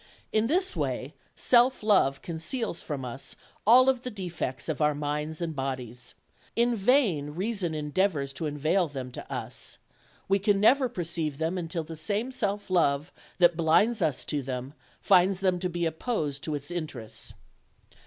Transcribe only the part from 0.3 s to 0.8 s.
In this